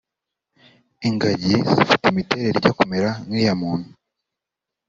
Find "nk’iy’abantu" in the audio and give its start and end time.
3.25-3.89